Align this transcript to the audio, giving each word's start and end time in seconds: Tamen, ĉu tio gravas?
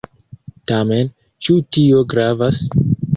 Tamen, 0.71 1.11
ĉu 1.47 1.57
tio 1.77 2.01
gravas? 2.15 2.63